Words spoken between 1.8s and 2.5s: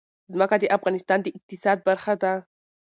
برخه ده.